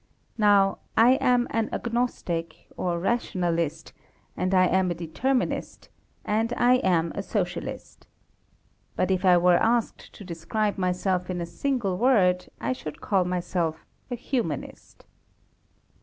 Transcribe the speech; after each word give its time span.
Now, 0.39 0.79
I 0.97 1.11
am 1.21 1.45
an 1.51 1.69
Agnostic, 1.71 2.65
or 2.75 2.97
Rationalist, 2.99 3.93
and 4.35 4.51
I 4.55 4.65
am 4.65 4.89
a 4.89 4.95
Determinist, 4.95 5.89
and 6.25 6.51
I 6.57 6.77
am 6.77 7.11
a 7.13 7.21
Socialist. 7.21 8.07
But 8.95 9.11
if 9.11 9.23
I 9.25 9.37
were 9.37 9.61
asked 9.61 10.11
to 10.13 10.25
describe 10.25 10.79
myself 10.79 11.29
in 11.29 11.39
a 11.39 11.45
single 11.45 11.99
word, 11.99 12.49
I 12.59 12.73
should 12.73 12.99
call 12.99 13.25
myself 13.25 13.85
a 14.09 14.15
Humanist. 14.15 15.05